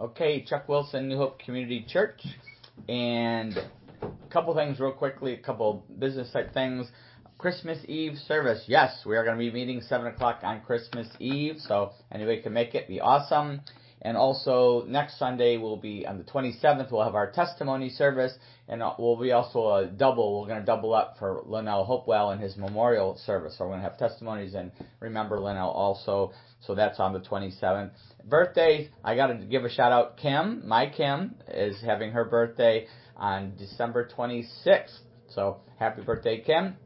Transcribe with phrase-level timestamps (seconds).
[0.00, 2.22] Okay, Chuck Wilson, New Hope Community Church,
[2.88, 6.90] and a couple things real quickly, a couple business type things.
[7.36, 11.56] Christmas Eve service, yes, we are going to be meeting seven o'clock on Christmas Eve,
[11.58, 13.60] so anybody can make it, be awesome.
[14.02, 16.90] And also next Sunday will be on the 27th.
[16.90, 18.32] We'll have our testimony service,
[18.68, 20.40] and we'll be also a double.
[20.40, 23.56] We're going to double up for Linnell Hopewell and his memorial service.
[23.58, 26.32] So we're going to have testimonies and remember Linnell also.
[26.66, 27.90] So that's on the 27th.
[28.24, 30.16] Birthdays, I got to give a shout out.
[30.16, 34.98] Kim, my Kim, is having her birthday on December 26th.
[35.28, 36.76] So happy birthday, Kim.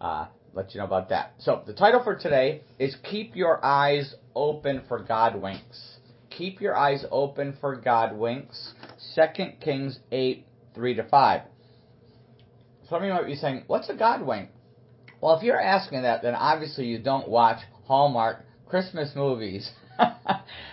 [0.00, 1.34] Uh, let you know about that.
[1.38, 5.98] So the title for today is Keep Your Eyes Open for God Winks.
[6.36, 8.74] Keep your eyes open for God winks.
[9.14, 9.22] 2
[9.60, 11.40] Kings 8, 3 to 5.
[12.88, 14.50] Some of you might be saying, what's a God wink?
[15.20, 19.70] Well, if you're asking that, then obviously you don't watch Hallmark Christmas movies.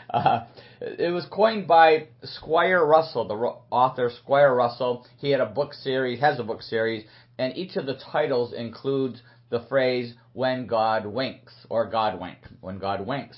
[0.09, 0.45] uh,
[0.81, 3.36] it was coined by Squire Rushnell, the
[3.69, 5.06] author Squire Rushnell.
[5.17, 7.06] He had a book series, has a book series,
[7.38, 12.80] and each of the titles includes the phrase "When God winks" or "God wink," when
[12.80, 13.38] God winks.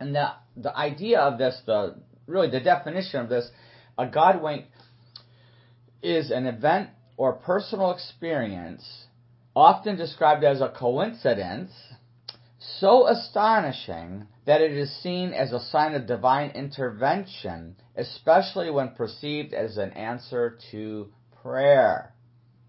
[0.00, 3.50] And the the idea of this, the really the definition of this,
[3.98, 4.66] a God wink
[6.02, 9.06] is an event or personal experience,
[9.54, 11.70] often described as a coincidence,
[12.58, 19.54] so astonishing that it is seen as a sign of divine intervention, especially when perceived
[19.54, 21.08] as an answer to
[21.42, 22.13] prayer.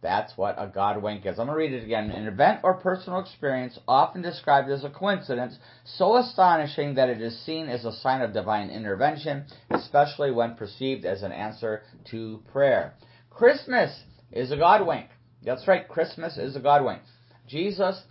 [0.06, 1.40] That's what a God wink is.
[1.40, 2.12] I'm going to read it again.
[2.12, 7.44] An event or personal experience often described as a coincidence, so astonishing that it is
[7.44, 11.82] seen as a sign of divine intervention, especially when perceived as an answer
[12.12, 12.94] to prayer.
[13.32, 15.08] Christmas is a God wink.
[15.44, 17.02] That's right, Christmas is a God wink.
[17.48, 18.04] Jesus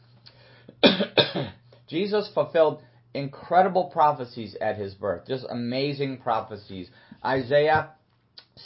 [1.88, 2.82] Jesus fulfilled
[3.14, 5.28] incredible prophecies at his birth.
[5.28, 6.90] Just amazing prophecies.
[7.24, 7.90] Isaiah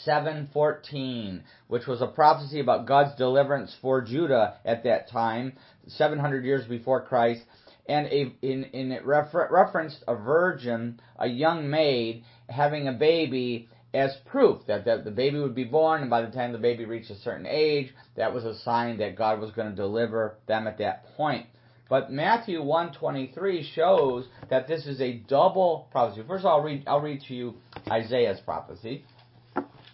[0.05, 5.53] 7:14, which was a prophecy about God's deliverance for Judah at that time,
[5.87, 7.43] 700 years before Christ,
[7.87, 13.67] and a, in, in it refer, referenced a virgin, a young maid, having a baby
[13.93, 16.85] as proof that, that the baby would be born, and by the time the baby
[16.85, 20.67] reached a certain age, that was a sign that God was going to deliver them
[20.67, 21.47] at that point.
[21.89, 26.21] But Matthew 1:23 shows that this is a double prophecy.
[26.27, 27.55] First of all, I'll read, I'll read to you
[27.89, 29.05] Isaiah's prophecy.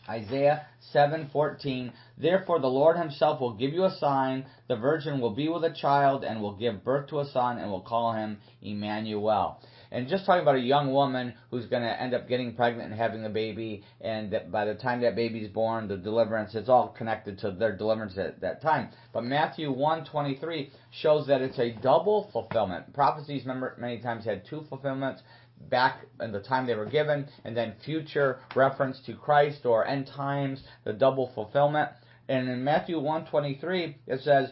[0.08, 5.50] Isaiah 7:14 Therefore the Lord himself will give you a sign the virgin will be
[5.50, 9.60] with a child and will give birth to a son and will call him Emmanuel.
[9.92, 13.00] And just talking about a young woman who's going to end up getting pregnant and
[13.00, 17.40] having a baby and by the time that baby's born the deliverance it's all connected
[17.40, 18.90] to their deliverance at that time.
[19.14, 22.94] But Matthew 1:23 shows that it's a double fulfillment.
[22.94, 25.22] Prophecies remember many times had two fulfillments
[25.70, 30.08] back in the time they were given, and then future reference to Christ or end
[30.08, 31.90] times, the double fulfillment.
[32.28, 34.52] And in Matthew 1:23, it says,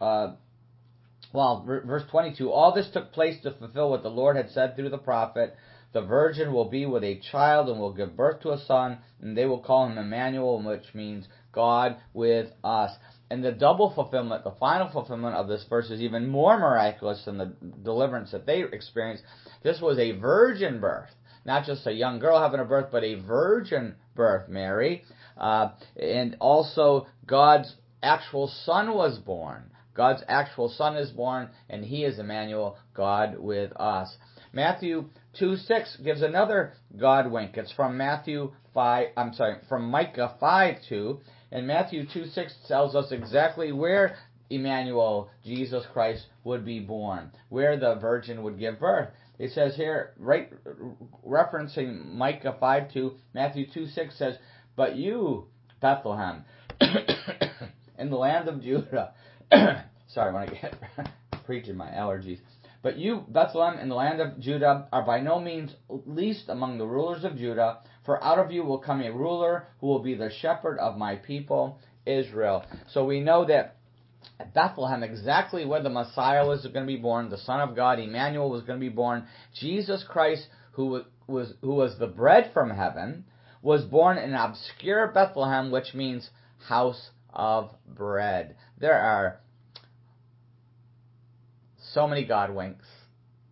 [0.00, 0.34] uh,
[1.32, 4.90] well, verse 22, all this took place to fulfill what the Lord had said through
[4.90, 5.54] the prophet.
[5.92, 9.36] The virgin will be with a child and will give birth to a son, and
[9.36, 12.92] they will call him Emmanuel, which means God with us.
[13.30, 17.38] And the double fulfillment, the final fulfillment of this verse is even more miraculous than
[17.38, 19.22] the deliverance that they experienced.
[19.62, 21.10] This was a virgin birth.
[21.44, 25.04] Not just a young girl having a birth, but a virgin birth, Mary.
[25.36, 29.70] Uh, and also, God's actual son was born.
[29.94, 34.16] God's actual son is born, and he is Emmanuel, God with us.
[34.52, 35.06] Matthew
[35.38, 37.56] 2 6 gives another God wink.
[37.56, 41.20] It's from Matthew 5, I'm sorry, from Micah 5 2.
[41.52, 44.16] And Matthew 2 6 tells us exactly where
[44.50, 49.08] Emmanuel, Jesus Christ, would be born, where the virgin would give birth.
[49.40, 50.52] It says here, right,
[51.26, 54.36] referencing Micah 5 2, Matthew 2 6 says,
[54.76, 55.46] But you,
[55.80, 56.44] Bethlehem,
[57.98, 59.14] in the land of Judah,
[60.08, 60.74] sorry, when I get
[61.46, 62.40] preaching my allergies.
[62.82, 66.86] But you, Bethlehem, in the land of Judah, are by no means least among the
[66.86, 70.28] rulers of Judah, for out of you will come a ruler who will be the
[70.28, 72.66] shepherd of my people, Israel.
[72.88, 73.76] So we know that
[74.54, 78.50] Bethlehem, exactly where the Messiah was going to be born, the Son of God, Emmanuel,
[78.50, 79.26] was going to be born.
[79.54, 83.24] Jesus Christ, who was, who was the bread from heaven,
[83.62, 86.30] was born in obscure Bethlehem, which means
[86.68, 88.56] house of bread.
[88.78, 89.40] There are
[91.92, 92.86] so many God winks.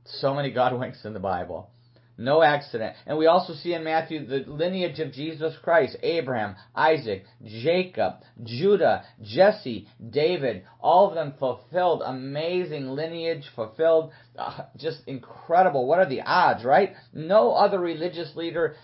[0.04, 1.70] So many God winks in the Bible.
[2.18, 2.96] No accident.
[3.06, 9.04] And we also see in Matthew the lineage of Jesus Christ Abraham, Isaac, Jacob, Judah,
[9.22, 10.64] Jesse, David.
[10.80, 12.02] All of them fulfilled.
[12.04, 14.10] Amazing lineage fulfilled.
[14.36, 15.86] Uh, just incredible.
[15.86, 16.94] What are the odds, right?
[17.14, 18.74] No other religious leader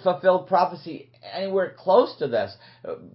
[0.00, 2.56] fulfilled prophecy anywhere close to this.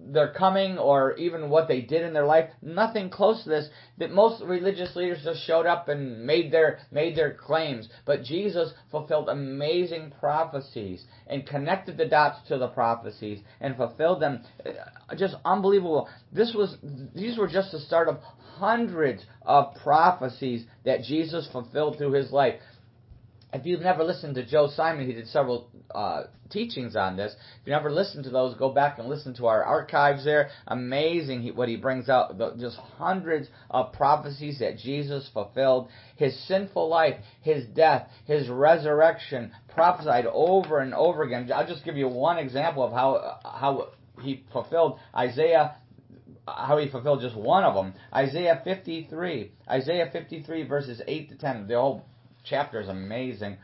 [0.06, 3.68] Their coming or even what they did in their life, nothing close to this.
[3.98, 7.88] That most religious leaders just showed up and made their made their claims.
[8.04, 14.42] But Jesus fulfilled amazing prophecies and connected the dots to the prophecies and fulfilled them.
[14.64, 16.08] Uh, just unbelievable.
[16.32, 16.76] This was
[17.14, 18.18] these were just the start of
[18.56, 22.54] hundreds of prophecies that Jesus fulfilled through his life.
[23.52, 27.34] If you've never listened to Joe Simon, he did several uh, teachings on this.
[27.60, 30.48] If you never listened to those, go back and listen to our archives there.
[30.66, 35.88] Amazing what he brings out, just hundreds of prophecies that Jesus fulfilled.
[36.16, 41.50] His sinful life, his death, his resurrection, prophesied over and over again.
[41.54, 43.88] I'll just give you one example of how how
[44.22, 45.76] he fulfilled Isaiah
[46.46, 47.94] how he fulfilled just one of them.
[48.12, 49.52] Isaiah 53.
[49.70, 51.68] Isaiah 53 verses 8 to 10.
[51.68, 52.04] The whole
[52.44, 53.58] chapter is amazing.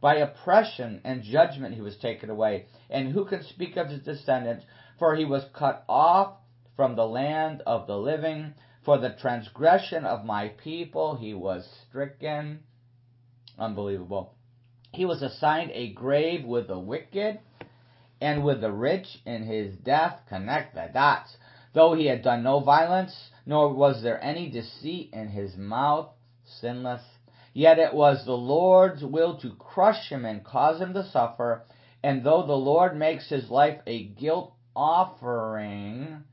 [0.00, 2.66] By oppression and judgment he was taken away.
[2.90, 4.66] And who can speak of his descendants?
[4.98, 6.36] For he was cut off
[6.76, 8.54] from the land of the living.
[8.84, 12.60] For the transgression of my people he was stricken.
[13.58, 14.34] Unbelievable.
[14.92, 17.40] He was assigned a grave with the wicked
[18.20, 20.20] and with the rich in his death.
[20.28, 21.36] Connect the dots.
[21.72, 26.10] Though he had done no violence, nor was there any deceit in his mouth,
[26.44, 27.02] sinless
[27.56, 31.62] Yet it was the Lord's will to crush him and cause him to suffer.
[32.02, 36.24] And though the Lord makes his life a guilt offering,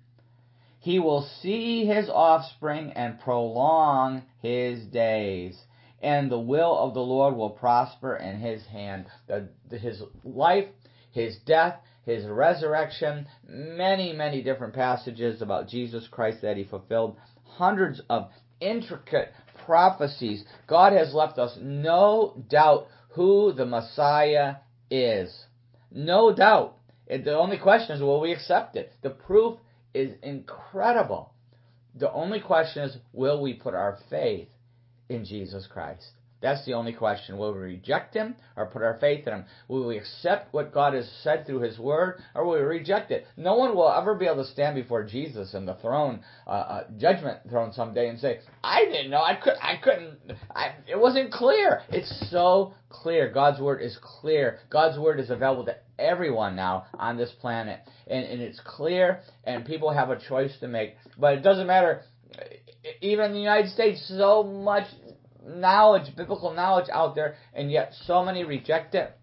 [0.79, 5.61] he will see his offspring and prolong his days.
[6.01, 9.05] And the will of the Lord will prosper in his hand.
[9.69, 10.69] His life,
[11.11, 18.01] his death, his resurrection, many, many different passages about Jesus Christ that he fulfilled, hundreds
[18.09, 19.31] of intricate
[19.65, 24.55] prophecies, God has left us no doubt who the Messiah
[24.89, 25.45] is.
[25.91, 26.77] No doubt.
[27.07, 28.93] The only question is, will we accept it?
[29.01, 29.59] The proof
[29.93, 31.33] is incredible.
[31.95, 34.47] The only question is, will we put our faith
[35.09, 36.11] in Jesus Christ?
[36.41, 37.37] That's the only question.
[37.37, 39.45] Will we reject him or put our faith in him?
[39.67, 43.27] Will we accept what God has said through his word or will we reject it?
[43.37, 46.83] No one will ever be able to stand before Jesus in the throne, uh, uh,
[46.97, 49.21] judgment throne someday and say, I didn't know.
[49.21, 50.17] I could I couldn't
[50.55, 51.81] I, it wasn't clear.
[51.89, 53.31] It's so clear.
[53.31, 54.59] God's word is clear.
[54.69, 57.81] God's word is available to everyone now on this planet.
[58.07, 60.95] And, and it's clear and people have a choice to make.
[61.19, 62.01] But it doesn't matter
[63.01, 64.87] even in the United States, so much
[65.45, 69.17] knowledge, biblical knowledge out there, and yet so many reject it.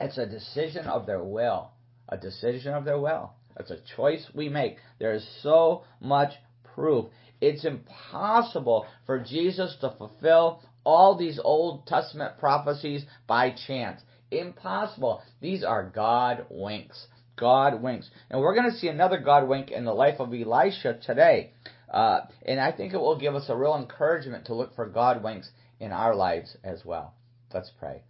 [0.00, 1.70] It's a decision of their will.
[2.08, 3.32] A decision of their will.
[3.58, 4.76] It's a choice we make.
[4.98, 6.32] There is so much
[6.74, 7.06] proof.
[7.40, 14.00] It's impossible for Jesus to fulfill all these Old Testament prophecies by chance.
[14.30, 15.22] Impossible.
[15.40, 17.06] These are God winks.
[17.36, 18.10] God winks.
[18.30, 21.52] And we're going to see another God wink in the life of Elisha today.
[21.92, 25.22] Uh, and I think it will give us a real encouragement to look for God
[25.22, 25.50] winks
[25.80, 27.14] in our lives as well.
[27.52, 28.02] Let's pray.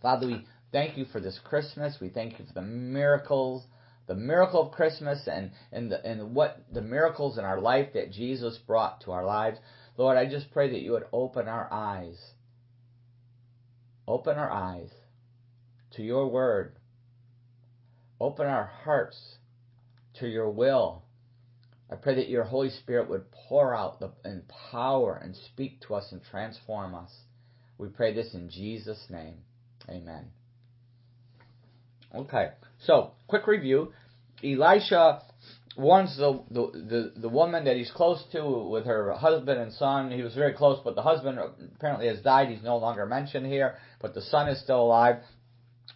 [0.00, 1.98] Father, we thank you for this Christmas.
[2.00, 3.64] We thank you for the miracles,
[4.06, 8.12] the miracle of Christmas, and and the, and what the miracles in our life that
[8.12, 9.58] Jesus brought to our lives.
[9.96, 12.18] Lord, I just pray that you would open our eyes,
[14.06, 14.90] open our eyes
[15.92, 16.76] to your word,
[18.20, 19.36] open our hearts
[20.14, 21.04] to your will
[21.92, 25.94] I pray that your Holy Spirit would pour out the, in power and speak to
[25.94, 27.10] us and transform us.
[27.76, 29.34] We pray this in Jesus' name.
[29.90, 30.24] Amen.
[32.14, 32.52] Okay,
[32.86, 33.92] so quick review.
[34.42, 35.20] Elisha
[35.76, 40.10] warns the, the, the, the woman that he's close to with her husband and son.
[40.10, 41.38] He was very close, but the husband
[41.76, 42.48] apparently has died.
[42.48, 45.16] He's no longer mentioned here, but the son is still alive.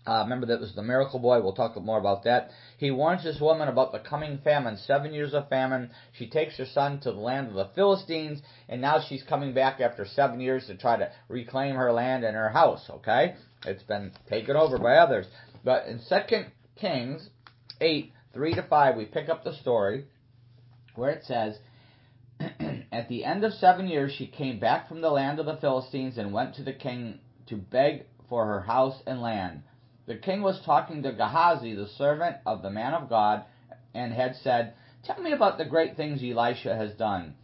[0.07, 1.41] Uh, remember that was the miracle boy.
[1.41, 2.51] We'll talk more about that.
[2.79, 5.91] He warns this woman about the coming famine, seven years of famine.
[6.13, 9.81] She takes her son to the land of the Philistines, and now she's coming back
[9.81, 12.89] after seven years to try to reclaim her land and her house.
[12.89, 13.35] Okay,
[13.65, 15.27] it's been taken over by others.
[15.65, 17.29] But in Second Kings
[17.81, 20.05] eight three to five, we pick up the story
[20.95, 21.59] where it says.
[22.93, 26.19] At the end of seven years, she came back from the land of the Philistines
[26.19, 29.63] and went to the king to beg for her house and land.
[30.07, 33.45] The king was talking to Gehazi, the servant of the man of God,
[33.93, 37.35] and had said, Tell me about the great things Elisha has done.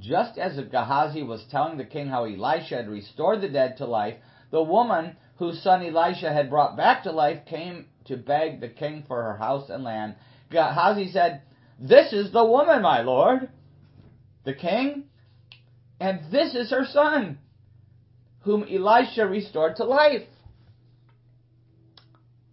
[0.00, 4.16] Just as Gehazi was telling the king how Elisha had restored the dead to life,
[4.50, 9.04] the woman whose son Elisha had brought back to life came to beg the king
[9.06, 10.14] for her house and land.
[10.50, 11.42] Gehazi said,
[11.78, 13.48] This is the woman, my lord,
[14.44, 15.04] the king,
[16.00, 17.38] and this is her son,
[18.40, 20.22] whom Elisha restored to life.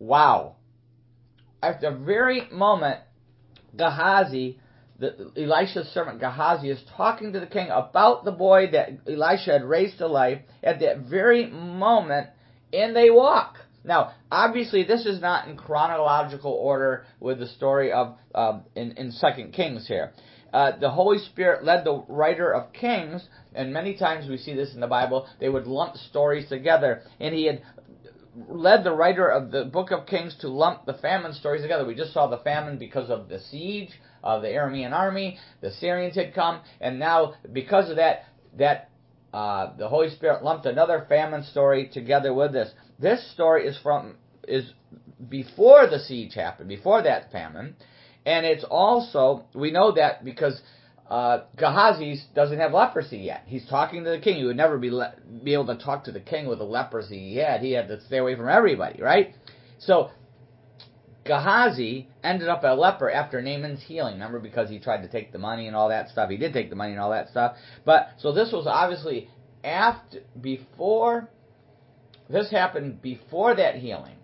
[0.02, 0.56] Wow.
[1.62, 3.02] at the very moment
[3.78, 4.60] Gehazi,
[4.98, 9.64] the, Elisha's servant Gehazi, is talking to the king about the boy that Elisha had
[9.64, 12.30] raised to life, at that very moment,
[12.74, 13.58] and they walk.
[13.84, 19.12] Now, obviously, this is not in chronological order with the story of um, in in
[19.12, 20.14] Second Kings here.
[20.54, 24.74] Uh, the Holy Spirit led the writer of Kings, and many times we see this
[24.74, 25.28] in the Bible.
[25.40, 27.62] They would lump stories together, and he had
[28.48, 31.86] led the writer of the book of Kings to lump the famine stories together.
[31.86, 33.92] We just saw the famine because of the siege
[34.24, 35.38] of the Aramean army.
[35.62, 38.26] The Syrians had come, and now because of that,
[38.58, 38.90] that
[39.34, 42.72] uh, the Holy Spirit lumped another famine story together with this.
[43.00, 44.16] This story is from
[44.48, 44.72] is
[45.30, 47.76] before the siege happened, before that famine,
[48.26, 50.62] and it's also we know that because
[51.12, 53.44] uh, Gehazi doesn't have leprosy yet.
[53.46, 54.38] He's talking to the king.
[54.38, 55.14] He would never be le-
[55.44, 57.60] be able to talk to the king with the leprosy he had.
[57.60, 59.36] He had to stay away from everybody, right?
[59.78, 60.10] So
[61.26, 64.14] Gehazi ended up a leper after Naaman's healing.
[64.14, 66.30] Remember, because he tried to take the money and all that stuff.
[66.30, 67.58] He did take the money and all that stuff.
[67.84, 69.28] But so this was obviously
[69.66, 71.30] after, before.
[72.30, 74.16] This happened before that healing.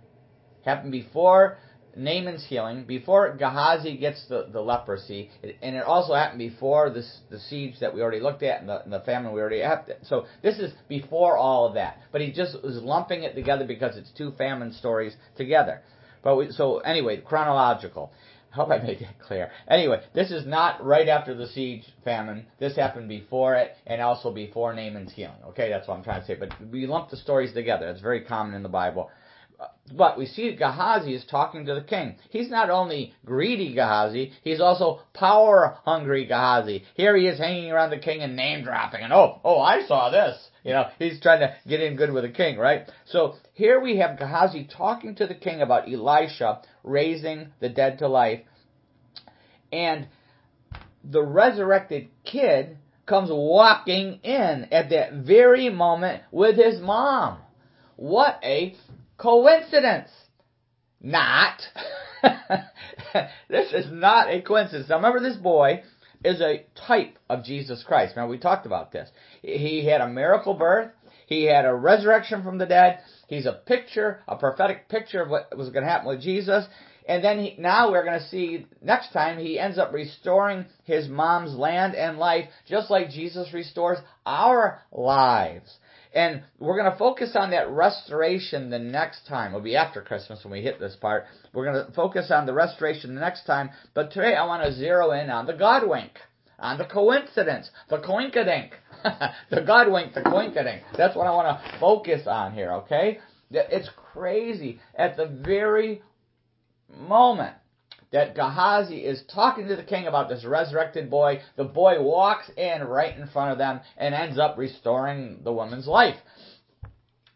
[0.64, 1.58] Happened before
[1.98, 5.30] Naaman's healing, before Gehazi gets the, the leprosy,
[5.62, 8.84] and it also happened before this, the siege that we already looked at and the,
[8.84, 9.96] and the famine we already had.
[10.04, 11.98] So this is before all of that.
[12.12, 15.82] But he just was lumping it together because it's two famine stories together.
[16.24, 18.12] But we, so anyway, chronological.
[18.52, 19.52] I hope I made that clear.
[19.68, 22.46] Anyway, this is not right after the siege famine.
[22.60, 25.38] This happened before it and also before Naaman's healing.
[25.50, 26.36] Okay, that's what I'm trying to say.
[26.36, 27.88] But we lump the stories together.
[27.90, 29.10] It's very common in the Bible.
[29.96, 32.18] But we see Gehazi is talking to the king.
[32.30, 36.84] He's not only greedy Gehazi, he's also power hungry Gehazi.
[36.96, 40.10] Here he is hanging around the king and name dropping and oh, oh, I saw
[40.10, 40.38] this.
[40.64, 42.90] You know, he's trying to get in good with the king, right?
[43.06, 48.08] So here we have Gehazi talking to the king about Elisha raising the dead to
[48.08, 48.42] life.
[49.72, 50.08] And
[51.04, 57.40] the resurrected kid comes walking in at that very moment with his mom.
[57.96, 58.76] What a
[59.18, 60.10] coincidence.
[61.02, 61.62] Not.
[63.50, 64.90] this is not a coincidence.
[64.90, 65.84] Now remember this boy
[66.24, 68.16] is a type of Jesus Christ.
[68.16, 69.10] Now we talked about this.
[69.42, 70.92] He had a miracle birth.
[71.28, 73.00] He had a resurrection from the dead.
[73.28, 76.66] He's a picture, a prophetic picture of what was going to happen with Jesus.
[77.08, 81.08] And then he, now we're going to see next time he ends up restoring his
[81.08, 85.78] mom's land and life just like Jesus restores our lives.
[86.18, 89.52] And we're going to focus on that restoration the next time.
[89.52, 91.26] It'll be after Christmas when we hit this part.
[91.54, 93.70] We're going to focus on the restoration the next time.
[93.94, 96.14] But today I want to zero in on the God wink,
[96.58, 98.72] on the coincidence, the coinkadink,
[99.52, 100.82] the God wink, the coinkadink.
[100.98, 103.20] That's what I want to focus on here, okay?
[103.52, 104.80] It's crazy.
[104.98, 106.02] At the very
[106.98, 107.58] moment
[108.12, 111.42] that Gehazi is talking to the king about this resurrected boy.
[111.56, 115.88] The boy walks in right in front of them and ends up restoring the woman's
[115.88, 116.16] life.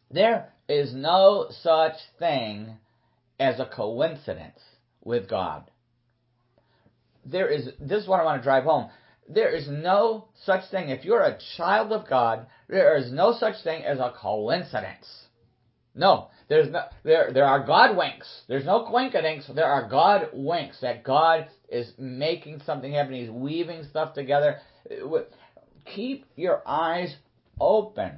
[0.09, 2.77] There is no such thing
[3.39, 4.59] as a coincidence
[5.03, 5.69] with God.
[7.25, 8.89] There is, this is what I want to drive home.
[9.27, 10.89] There is no such thing.
[10.89, 15.07] If you're a child of God, there is no such thing as a coincidence.
[15.93, 18.27] No, there's no, there, there are God winks.
[18.49, 19.55] There's no quinkadinks.
[19.55, 23.13] There are God winks that God is making something happen.
[23.13, 24.57] He's weaving stuff together.
[24.91, 25.19] Uh,
[25.85, 27.15] keep your eyes
[27.57, 28.17] open.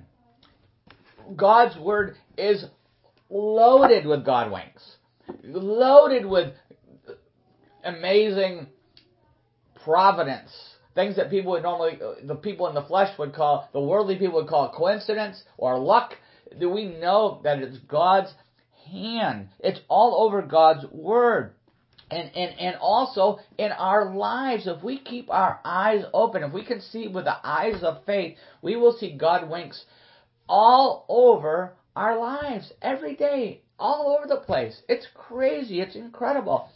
[1.36, 2.66] God's word is
[3.30, 4.84] loaded with God winks.
[5.44, 6.56] Loaded with
[7.84, 8.66] amazing
[9.84, 10.50] providence.
[10.96, 14.16] Things that people would normally, uh, the people in the flesh would call, the worldly
[14.16, 16.16] people would call coincidence or luck
[16.60, 18.34] do we know that it's God's
[18.92, 19.50] hand?
[19.60, 21.54] It's all over God's word.
[22.12, 26.64] And, and, and also in our lives, if we keep our eyes open, if we
[26.64, 29.84] can see with the eyes of faith, we will see God winks
[30.48, 34.82] all over our lives every day, all over the place.
[34.88, 35.82] It's crazy.
[35.82, 36.70] It's incredible.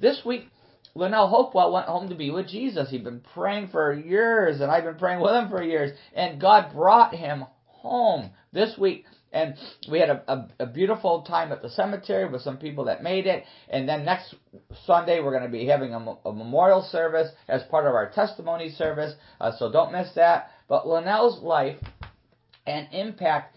[0.00, 0.48] This week,
[0.94, 2.90] Linnell Hopewell went home to be with Jesus.
[2.90, 6.72] He'd been praying for years, and I've been praying with him for years, and God
[6.72, 9.04] brought him home this week.
[9.32, 9.54] And
[9.90, 13.26] we had a, a, a, beautiful time at the cemetery with some people that made
[13.26, 13.44] it.
[13.68, 14.34] And then next
[14.86, 18.70] Sunday, we're going to be having a, a memorial service as part of our testimony
[18.70, 19.14] service.
[19.40, 20.50] Uh, so don't miss that.
[20.68, 21.76] But Linnell's life
[22.66, 23.56] and impact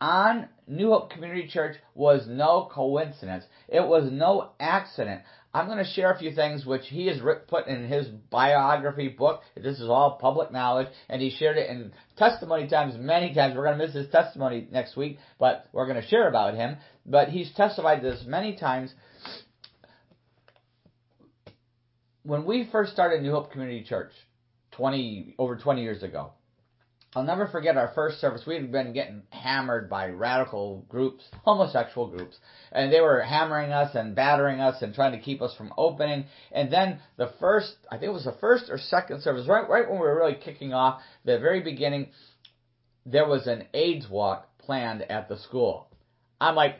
[0.00, 3.44] on New Hope Community Church was no coincidence.
[3.68, 5.22] It was no accident.
[5.58, 9.40] I'm going to share a few things which he has put in his biography book.
[9.56, 13.56] This is all public knowledge, and he shared it in testimony times many times.
[13.56, 16.76] We're going to miss his testimony next week, but we're going to share about him.
[17.04, 18.94] But he's testified this many times.
[22.22, 24.12] When we first started New Hope Community Church,
[24.76, 26.34] 20 over 20 years ago,
[27.18, 28.44] I'll never forget our first service.
[28.46, 32.36] We had been getting hammered by radical groups, homosexual groups,
[32.70, 36.26] and they were hammering us and battering us and trying to keep us from opening.
[36.52, 39.90] And then the first, I think it was the first or second service, right, right
[39.90, 42.10] when we were really kicking off, the very beginning,
[43.04, 45.88] there was an AIDS walk planned at the school.
[46.40, 46.76] I'm like,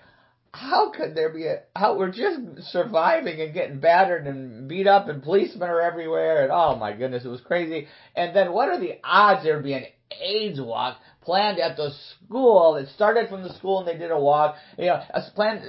[0.53, 2.39] how could there be a how we're just
[2.71, 7.25] surviving and getting battered and beat up and policemen are everywhere and oh my goodness
[7.25, 10.99] it was crazy and then what are the odds there would be an AIDS walk
[11.23, 12.77] planned at the school.
[12.77, 14.57] It started from the school and they did a walk.
[14.79, 15.63] You know it's planned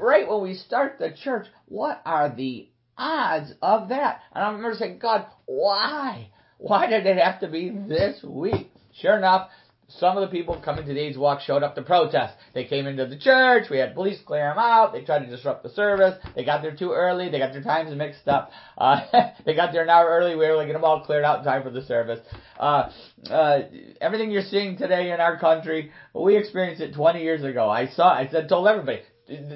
[0.00, 4.20] right when we start the church what are the odds of that?
[4.34, 6.30] And I remember saying God why?
[6.58, 8.70] Why did it have to be this week?
[9.00, 9.50] Sure enough
[9.98, 12.34] some of the people coming to the AIDS Walk showed up to protest.
[12.52, 13.68] They came into the church.
[13.70, 14.92] We had police clear them out.
[14.92, 16.16] They tried to disrupt the service.
[16.34, 17.30] They got there too early.
[17.30, 18.50] They got their times mixed up.
[18.76, 19.00] Uh,
[19.46, 20.36] they got there an hour early.
[20.36, 22.20] We were like, get them all cleared out in time for the service.
[22.58, 22.90] Uh,
[23.30, 23.60] uh,
[24.00, 27.68] everything you're seeing today in our country, we experienced it 20 years ago.
[27.70, 28.12] I saw.
[28.12, 29.00] I said, told everybody.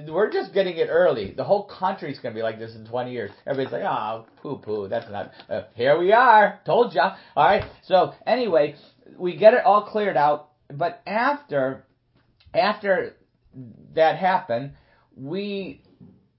[0.09, 1.35] We're just getting it early.
[1.37, 3.31] The whole country's going to be like this in 20 years.
[3.47, 4.89] Everybody's like, oh, poo poo.
[4.89, 5.33] That's not.
[5.49, 6.61] Uh, here we are.
[6.65, 7.17] Told ya.
[7.37, 7.65] All right.
[7.83, 8.77] So anyway,
[9.17, 11.85] we get it all cleared out, but after
[12.55, 13.17] after
[13.95, 14.73] that happened,
[15.17, 15.83] we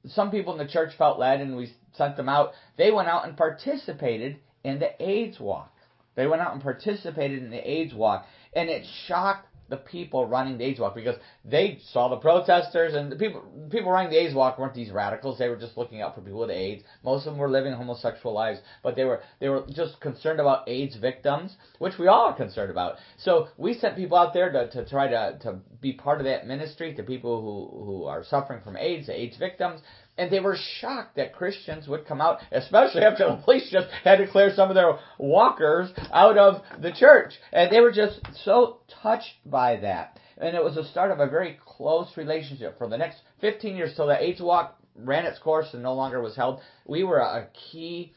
[0.07, 2.53] some people in the church felt led and we sent them out.
[2.77, 5.73] They went out and participated in the AIDS walk.
[6.15, 10.57] They went out and participated in the AIDS walk, and it shocked the people running
[10.57, 14.33] the AIDS Walk because they saw the protesters and the people people running the AIDS
[14.33, 15.37] Walk weren't these radicals.
[15.37, 16.83] They were just looking out for people with AIDS.
[17.03, 20.67] Most of them were living homosexual lives, but they were they were just concerned about
[20.67, 22.97] AIDS victims, which we all are concerned about.
[23.17, 26.47] So we sent people out there to, to try to, to be part of that
[26.47, 29.81] ministry to people who, who are suffering from AIDS, AIDS victims.
[30.19, 34.17] And they were shocked that Christians would come out, especially after the police just had
[34.17, 37.33] to clear some of their walkers out of the church.
[37.53, 40.19] And they were just so touched by that.
[40.37, 43.93] And it was the start of a very close relationship for the next 15 years
[43.95, 46.59] till the AIDS Walk ran its course and no longer was held.
[46.85, 48.13] We were a key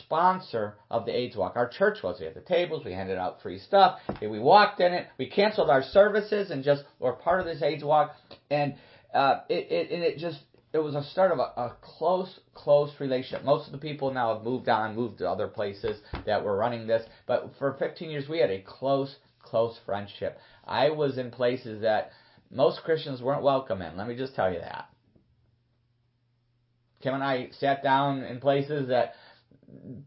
[0.00, 1.54] sponsor of the AIDS Walk.
[1.56, 2.18] Our church was.
[2.18, 5.70] We had the tables, we handed out free stuff, we walked in it, we canceled
[5.70, 8.14] our services and just were part of this AIDS Walk.
[8.50, 8.74] And
[9.14, 10.40] uh, it, it, and it just
[10.76, 13.44] it was a start of a, a, close, close relationship.
[13.44, 16.86] Most of the people now have moved on, moved to other places that were running
[16.86, 17.06] this.
[17.26, 20.38] But for 15 years, we had a close, close friendship.
[20.66, 22.10] I was in places that
[22.50, 23.96] most Christians weren't welcome in.
[23.96, 24.90] Let me just tell you that.
[27.02, 29.14] Kim and I sat down in places that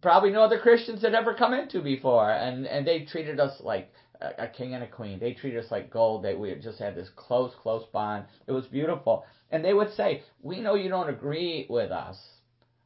[0.02, 3.92] probably no other Christians had ever come into before, and and they treated us like
[4.22, 5.20] a, a king and a queen.
[5.20, 6.24] They treated us like gold.
[6.24, 8.26] They we just had this close, close bond.
[8.48, 9.26] It was beautiful.
[9.52, 12.18] And they would say, We know you don't agree with us,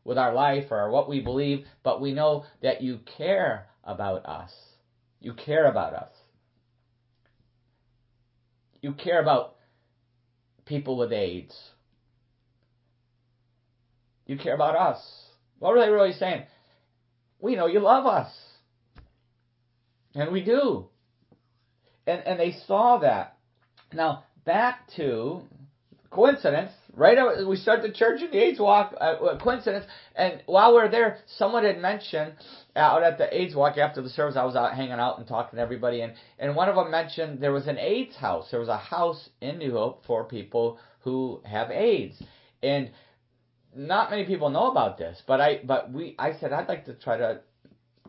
[0.04, 4.52] with our life or what we believe, but we know that you care about us.
[5.19, 6.12] You care about us.
[8.82, 9.56] You care about
[10.65, 11.58] people with AIDS.
[14.26, 15.02] You care about us.
[15.60, 16.43] What were they really saying?
[17.39, 18.32] We know you love us.
[20.15, 20.88] And we do.
[22.06, 23.38] And, and they saw that.
[23.93, 25.41] Now, back to
[26.13, 27.17] coincidence, right?
[27.45, 29.86] We start the church in the AIDS walk, uh, coincidence.
[30.15, 32.34] And while we are there, someone had mentioned
[32.76, 35.58] out at the AIDS walk after the service, I was out hanging out and talking
[35.58, 38.49] to everybody, and and one of them mentioned there was an AIDS house.
[38.52, 42.21] There was a house in New Hope for people who have AIDS,
[42.62, 42.91] and
[43.76, 45.21] not many people know about this.
[45.28, 47.41] But I, but we, I said I'd like to try to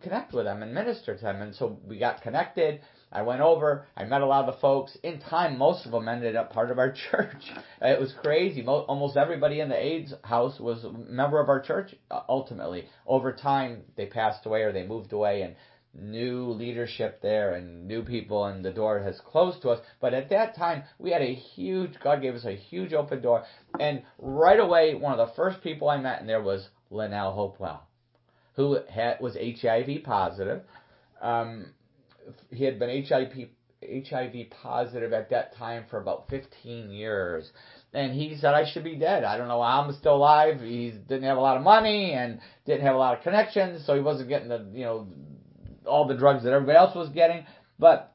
[0.03, 2.81] connect with them and minister to them, and so we got connected.
[3.15, 4.99] I went over, I met a lot of the folks.
[5.05, 7.53] In time, most of them ended up part of our church.
[7.81, 8.65] It was crazy.
[8.67, 12.87] Almost everybody in the AIDS house was a member of our church uh, ultimately.
[13.07, 15.55] Over time, they passed away or they moved away and
[15.97, 19.81] new leadership there and new people and the door has closed to us.
[20.01, 23.45] But at that time, we had a huge, God gave us a huge open door.
[23.79, 27.83] And right away, one of the first people I met in there was Linnell Hopewell,
[28.57, 30.63] who had, was HIV positive.
[31.23, 31.67] Um,
[32.51, 33.49] he had been HIV
[33.85, 37.51] HIV positive at that time for about 15 years.
[37.93, 39.25] And he said, I should be dead.
[39.25, 40.61] I don't know I'm still alive.
[40.61, 43.95] He didn't have a lot of money and didn't have a lot of connections, so
[43.95, 45.07] he wasn't getting the, you know,
[45.87, 47.45] all the drugs that everybody else was getting.
[47.79, 48.15] But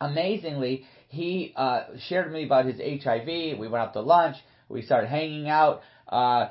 [0.00, 3.26] amazingly, he uh, shared with me about his HIV.
[3.58, 4.36] We went out to lunch.
[4.68, 5.82] We started hanging out.
[6.08, 6.48] Uh,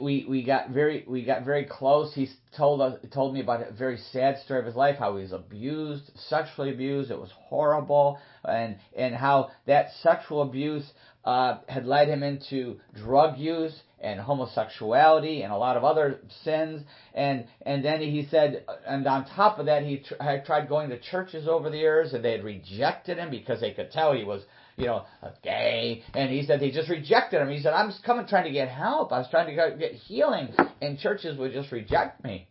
[0.00, 2.14] we we got very we got very close.
[2.14, 5.22] He told us told me about a very sad story of his life, how he
[5.22, 7.10] was abused, sexually abused.
[7.10, 10.90] It was horrible, and and how that sexual abuse
[11.24, 16.82] uh, had led him into drug use and homosexuality and a lot of other sins.
[17.14, 20.90] And and then he said, and on top of that, he tr- had tried going
[20.90, 24.24] to churches over the years, and they had rejected him because they could tell he
[24.24, 24.42] was
[24.76, 25.04] you know,
[25.42, 26.02] gay.
[26.14, 27.48] And he said they just rejected him.
[27.50, 29.12] He said, I'm coming trying to get help.
[29.12, 30.48] I was trying to get healing,
[30.80, 32.48] and churches would just reject me.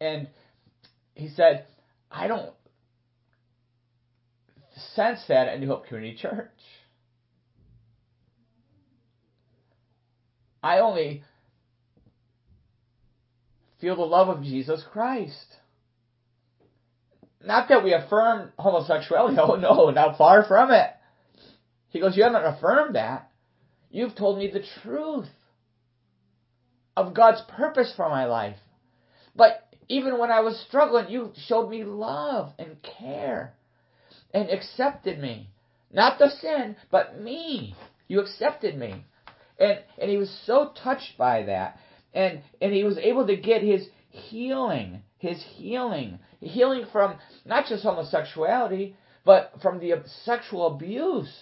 [0.00, 0.28] And
[1.14, 1.66] he said,
[2.10, 2.52] I don't
[4.94, 6.50] sense that at New Hope Community Church.
[10.62, 11.22] I only
[13.80, 15.56] feel the love of Jesus Christ.
[17.46, 19.36] Not that we affirm homosexuality.
[19.40, 20.90] Oh no, not far from it.
[21.90, 23.30] He goes, you haven't affirmed that.
[23.90, 25.28] You've told me the truth
[26.96, 28.56] of God's purpose for my life.
[29.34, 33.54] But even when I was struggling, you showed me love and care
[34.34, 35.48] and accepted me.
[35.92, 37.76] Not the sin, but me.
[38.08, 39.04] You accepted me.
[39.58, 41.78] And and he was so touched by that.
[42.12, 47.82] And and he was able to get his healing, his healing healing from not just
[47.82, 51.32] homosexuality, but from the sexual abuse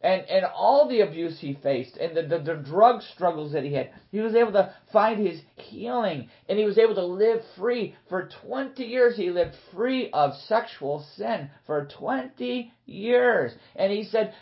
[0.00, 3.72] and, and all the abuse he faced and the, the, the, drug struggles that he
[3.72, 3.90] had.
[4.12, 7.96] He was able to find his healing and he was able to live free.
[8.10, 13.52] For 20 years, he lived free of sexual sin for 20 years.
[13.74, 14.34] And he said,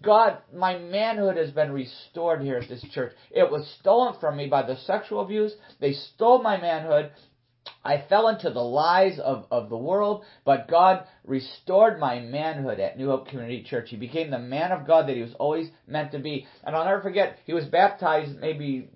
[0.00, 3.12] God, my manhood has been restored here at this church.
[3.32, 5.52] It was stolen from me by the sexual abuse.
[5.80, 7.10] They stole my manhood
[7.84, 12.96] I fell into the lies of, of the world, but God restored my manhood at
[12.96, 13.90] New Hope Community Church.
[13.90, 16.46] He became the man of God that he was always meant to be.
[16.62, 18.88] And I'll never forget, he was baptized maybe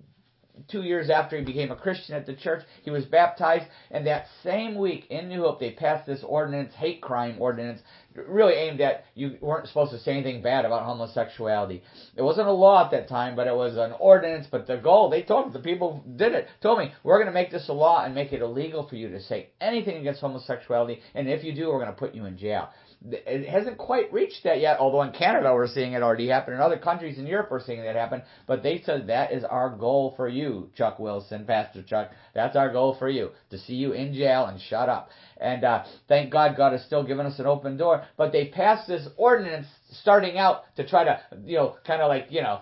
[0.67, 2.63] two years after he became a Christian at the church.
[2.83, 7.01] He was baptized, and that same week in New Hope, they passed this ordinance, hate
[7.01, 7.81] crime ordinance,
[8.27, 11.83] really aimed at you weren't supposed to say anything bad about homosexuality.
[12.15, 14.47] It wasn't a law at that time, but it was an ordinance.
[14.49, 17.51] But the goal, they told the people did it, told me, we're going to make
[17.51, 21.29] this a law and make it illegal for you to say anything against homosexuality, and
[21.29, 22.69] if you do, we're going to put you in jail.
[23.09, 26.53] It hasn't quite reached that yet, although in Canada we're seeing it already happen.
[26.53, 28.23] In other countries in Europe we're seeing that happen.
[28.47, 32.11] But they said that is our goal for you, Chuck Wilson, Pastor Chuck.
[32.33, 35.09] That's our goal for you, to see you in jail and shut up.
[35.39, 38.03] And uh, thank God God has still given us an open door.
[38.17, 42.27] But they passed this ordinance starting out to try to, you know, kind of like,
[42.29, 42.61] you know,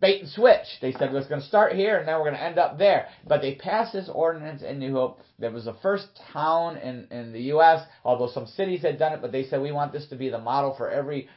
[0.00, 0.66] bait and switch.
[0.80, 2.78] They said it was going to start here and now we're going to end up
[2.78, 3.08] there.
[3.26, 5.20] But they passed this ordinance in New Hope.
[5.38, 9.22] That was the first town in, in the U.S., although some cities had done it,
[9.22, 11.28] but they said we want this to be the model for every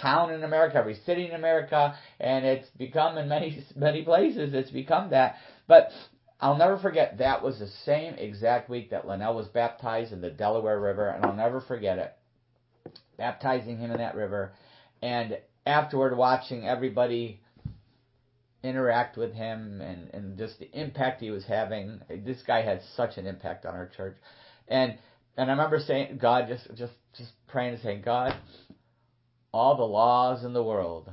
[0.00, 4.70] town in America, every city in America, and it's become in many, many places, it's
[4.70, 5.36] become that.
[5.66, 5.90] But
[6.40, 10.30] I'll never forget that was the same exact week that Linnell was baptized in the
[10.30, 12.12] Delaware River, and I'll never forget it.
[13.16, 14.52] Baptizing him in that river,
[15.02, 15.38] and
[15.68, 17.40] afterward watching everybody
[18.62, 22.00] interact with him and, and just the impact he was having.
[22.24, 24.16] This guy had such an impact on our church.
[24.66, 24.98] And
[25.36, 28.34] and I remember saying God just just just praying and saying, God,
[29.52, 31.12] all the laws in the world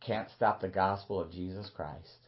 [0.00, 2.18] can't stop the gospel of Jesus Christ.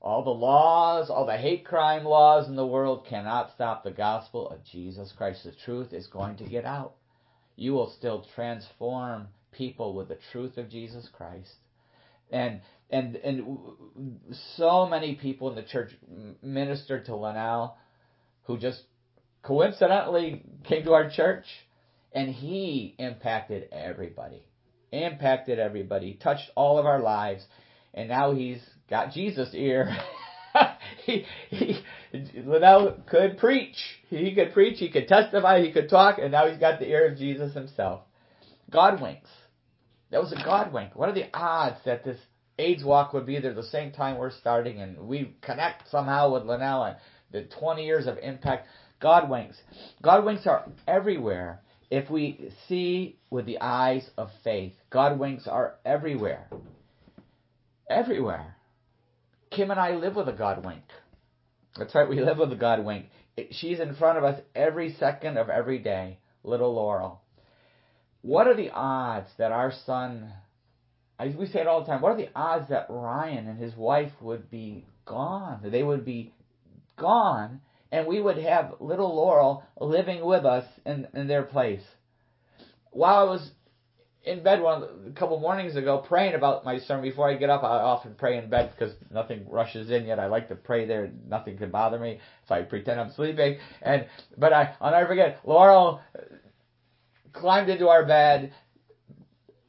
[0.00, 4.48] All the laws, all the hate crime laws in the world cannot stop the gospel
[4.48, 5.44] of Jesus Christ.
[5.44, 6.94] The truth is going to get out.
[7.54, 11.52] You will still transform people with the truth of Jesus Christ.
[12.30, 12.60] And
[12.90, 13.58] and and
[14.56, 15.90] so many people in the church
[16.42, 17.76] ministered to Linnell
[18.44, 18.82] who just
[19.42, 21.44] coincidentally came to our church
[22.12, 24.42] and he impacted everybody.
[24.90, 27.42] Impacted everybody, touched all of our lives,
[27.94, 28.60] and now he's
[28.90, 29.96] got Jesus' ear.
[31.06, 31.78] he, he
[32.44, 33.76] Linnell could preach.
[34.08, 37.10] He could preach, he could testify, he could talk, and now he's got the ear
[37.10, 38.02] of Jesus himself.
[38.70, 39.30] God winks.
[40.12, 40.94] That was a God wink.
[40.94, 42.18] What are the odds that this
[42.58, 46.44] AIDS walk would be there the same time we're starting and we connect somehow with
[46.44, 46.96] Linnell and
[47.32, 48.68] the 20 years of impact?
[49.00, 49.56] God winks.
[50.02, 54.74] God winks are everywhere if we see with the eyes of faith.
[54.90, 56.46] God winks are everywhere.
[57.88, 58.56] Everywhere.
[59.50, 60.84] Kim and I live with a God wink.
[61.76, 63.06] That's right, we live with a God wink.
[63.50, 67.22] She's in front of us every second of every day, little Laurel.
[68.22, 70.32] What are the odds that our son,
[71.20, 74.12] we say it all the time, what are the odds that Ryan and his wife
[74.20, 75.60] would be gone?
[75.62, 76.32] That they would be
[76.98, 77.60] gone,
[77.92, 81.82] and we would have little Laurel living with us in, in their place.
[82.92, 83.50] while I was
[84.24, 87.64] in bed one a couple mornings ago praying about my sermon before I get up.
[87.64, 90.20] I often pray in bed because nothing rushes in yet.
[90.20, 91.10] I like to pray there.
[91.28, 93.58] Nothing can bother me if I pretend I'm sleeping.
[93.82, 94.06] And
[94.38, 95.38] but I I'll never forget.
[95.44, 96.00] Laurel
[97.32, 98.52] climbed into our bed.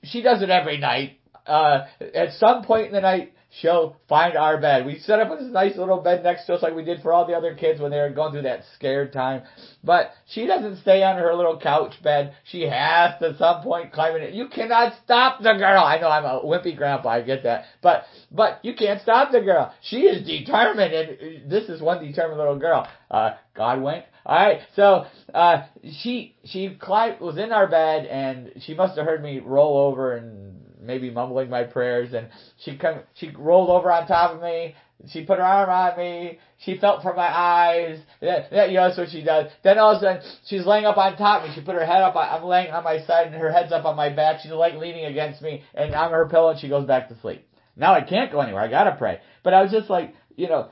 [0.03, 1.19] She does it every night.
[1.45, 4.85] Uh, at some point in the night, she'll find our bed.
[4.85, 7.27] We set up this nice little bed next to us like we did for all
[7.27, 9.43] the other kids when they were going through that scared time.
[9.83, 12.35] But she doesn't stay on her little couch bed.
[12.45, 14.33] She has to at some point climb in it.
[14.33, 15.83] You cannot stop the girl.
[15.83, 17.65] I know I'm a wimpy grandpa, I get that.
[17.81, 19.73] But, but you can't stop the girl.
[19.81, 22.87] She is determined and this is one determined little girl.
[23.11, 24.05] Uh, God wink.
[24.25, 25.63] Alright, so, uh,
[26.01, 30.15] she, she climbed, was in our bed and she must have heard me roll over
[30.15, 32.27] and maybe mumbling my prayers and
[32.63, 34.75] she come she rolled over on top of me
[35.09, 38.87] she put her arm on me she felt for my eyes that, that you know
[38.87, 39.51] that's what she does.
[39.63, 41.85] Then all of a sudden she's laying up on top of me she put her
[41.85, 44.51] head up i'm laying on my side and her head's up on my back she's
[44.51, 47.47] like leaning against me and i'm her pillow and she goes back to sleep.
[47.75, 50.69] Now i can't go anywhere i gotta pray but i was just like you know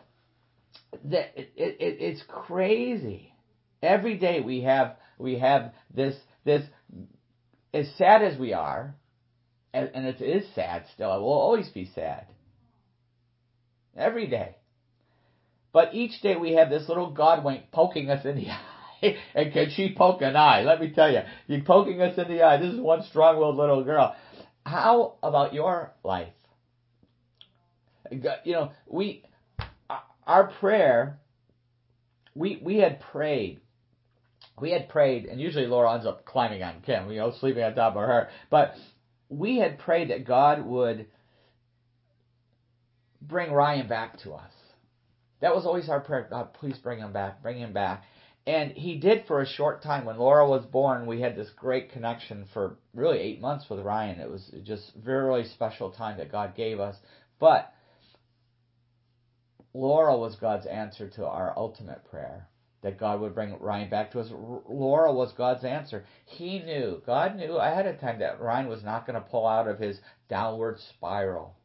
[1.06, 3.34] that it, it, it's crazy.
[3.82, 6.63] Every day we have we have this this
[7.74, 8.95] as sad as we are
[9.73, 11.13] and, and it is sad still.
[11.15, 12.27] It will always be sad.
[13.95, 14.55] Every day.
[15.73, 19.17] But each day we have this little God wink poking us in the eye.
[19.34, 20.63] and can she poke an eye?
[20.63, 21.21] Let me tell you.
[21.47, 22.57] You're poking us in the eye.
[22.57, 24.15] This is one strong willed little girl.
[24.65, 26.34] How about your life?
[28.12, 29.23] You know, we,
[29.89, 31.19] uh, our prayer,
[32.36, 33.62] we, we had prayed.
[34.60, 37.73] We had prayed, and usually Laura ends up climbing on Kim, you know, sleeping on
[37.73, 38.29] top of her.
[38.49, 38.75] But
[39.32, 41.08] we had prayed that God would
[43.22, 44.52] bring Ryan back to us.
[45.39, 46.28] That was always our prayer.
[46.30, 48.04] God, please bring him back, bring him back.
[48.46, 50.06] And he did for a short time.
[50.06, 54.20] When Laura was born, we had this great connection for really eight months with Ryan.
[54.20, 56.98] It was just very really special time that God gave us.
[57.39, 57.72] But
[59.74, 62.50] Laura was God's answer to our ultimate prayer
[62.82, 64.30] that God would bring Ryan back to us.
[64.32, 66.06] Laura was God's answer.
[66.26, 69.67] He knew, God knew ahead of time that Ryan was not going to pull out
[69.67, 71.56] of his downward spiral.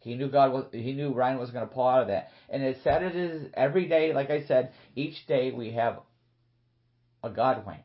[0.00, 2.30] He knew God was, he knew Ryan was going to pull out of that.
[2.48, 6.00] And as sad it is every day, like I said, each day we have
[7.22, 7.84] a God wink,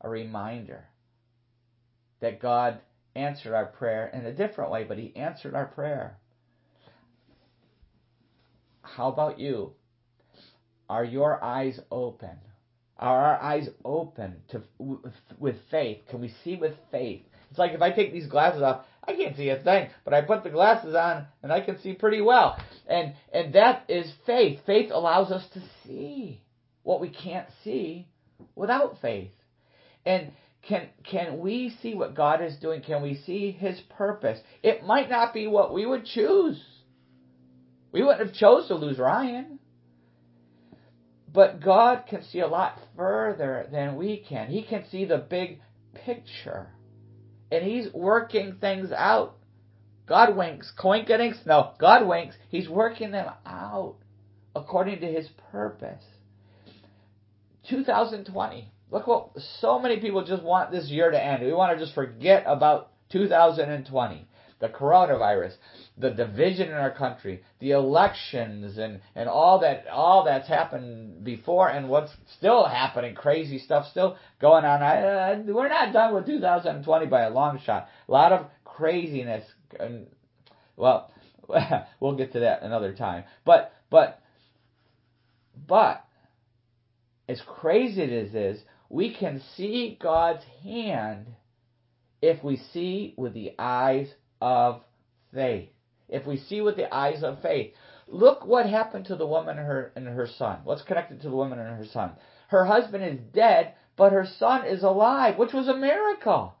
[0.00, 0.84] a reminder
[2.20, 2.80] that God
[3.14, 6.16] answered our prayer in a different way, but he answered our prayer.
[8.82, 9.72] How about you?
[10.88, 12.36] Are your eyes open?
[12.98, 14.62] Are our eyes open to
[15.38, 16.02] with faith?
[16.10, 17.22] Can we see with faith?
[17.50, 20.22] It's like if I take these glasses off, I can't see a thing, but I
[20.22, 22.58] put the glasses on and I can see pretty well.
[22.88, 24.60] And and that is faith.
[24.66, 26.42] Faith allows us to see
[26.82, 28.08] what we can't see
[28.54, 29.32] without faith.
[30.06, 32.82] And can can we see what God is doing?
[32.82, 34.40] Can we see his purpose?
[34.62, 36.62] It might not be what we would choose.
[37.92, 39.53] We wouldn't have chose to lose Ryan.
[41.34, 44.46] But God can see a lot further than we can.
[44.46, 45.60] He can see the big
[45.92, 46.68] picture.
[47.50, 49.36] And He's working things out.
[50.06, 50.72] God winks.
[50.78, 51.38] Coincidence?
[51.44, 51.72] No.
[51.80, 52.36] God winks.
[52.50, 53.96] He's working them out
[54.54, 56.04] according to His purpose.
[57.68, 58.70] 2020.
[58.92, 61.42] Look what so many people just want this year to end.
[61.42, 64.28] We want to just forget about 2020
[64.64, 65.52] the coronavirus,
[65.98, 71.68] the division in our country, the elections, and, and all that all that's happened before,
[71.68, 74.82] and what's still happening, crazy stuff still going on.
[74.82, 77.88] I, uh, we're not done with 2020 by a long shot.
[78.08, 79.44] A lot of craziness,
[79.78, 80.06] and
[80.76, 81.12] well,
[82.00, 83.24] we'll get to that another time.
[83.44, 84.22] But but
[85.68, 86.06] but
[87.28, 91.26] as crazy as it is, we can see God's hand
[92.22, 94.08] if we see with the eyes
[94.40, 94.82] of
[95.32, 95.70] faith.
[96.08, 97.74] If we see with the eyes of faith,
[98.06, 100.58] look what happened to the woman and her and her son.
[100.64, 102.12] What's connected to the woman and her son?
[102.48, 106.54] Her husband is dead, but her son is alive, which was a miracle.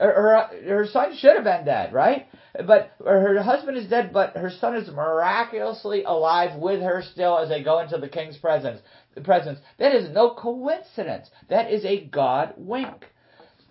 [0.00, 2.26] Her, her, son should have been dead, right?
[2.66, 7.50] But her husband is dead, but her son is miraculously alive with her still as
[7.50, 8.80] they go into the king's presence.
[9.22, 9.60] Presence.
[9.78, 11.30] That is no coincidence.
[11.50, 13.06] That is a God wink.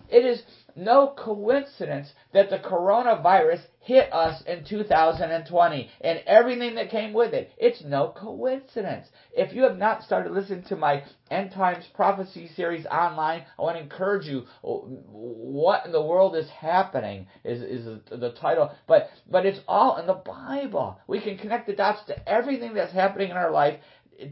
[0.09, 0.41] It is
[0.75, 7.51] no coincidence that the coronavirus hit us in 2020 and everything that came with it.
[7.57, 9.07] It's no coincidence.
[9.33, 13.77] If you have not started listening to my End Times Prophecy series online, I want
[13.77, 14.45] to encourage you.
[14.61, 20.07] What in the world is happening is, is the title, but, but it's all in
[20.07, 20.99] the Bible.
[21.07, 23.79] We can connect the dots to everything that's happening in our life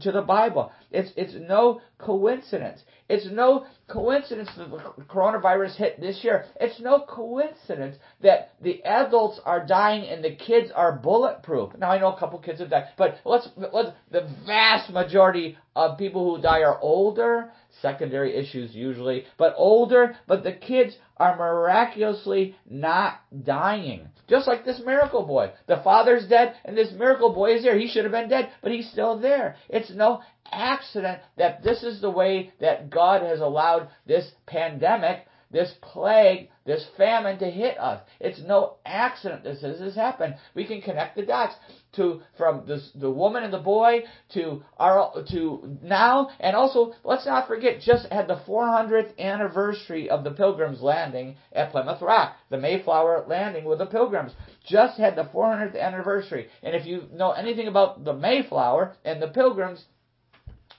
[0.02, 0.72] to the Bible.
[0.90, 2.82] It's it's no coincidence.
[3.08, 6.46] It's no coincidence that the coronavirus hit this year.
[6.60, 11.76] It's no coincidence that the adults are dying and the kids are bulletproof.
[11.76, 15.98] Now I know a couple kids have died, but let's let's the vast majority of
[15.98, 22.56] people who die are older, secondary issues usually, but older, but the kids are miraculously
[22.68, 24.08] not dying.
[24.28, 25.52] Just like this miracle boy.
[25.66, 27.78] The father's dead and this miracle boy is here.
[27.78, 29.56] He should have been dead, but he's still there.
[29.68, 35.72] It's no accident that this is the way that God has allowed this pandemic, this
[35.82, 38.00] plague, this famine to hit us.
[38.20, 40.36] It's no accident this has happened.
[40.54, 41.54] We can connect the dots
[41.96, 47.26] to from this, the woman and the boy to our to now, and also let's
[47.26, 52.58] not forget just had the 400th anniversary of the Pilgrims landing at Plymouth Rock, the
[52.58, 54.32] Mayflower landing with the Pilgrims.
[54.64, 59.28] Just had the 400th anniversary, and if you know anything about the Mayflower and the
[59.28, 59.84] Pilgrims,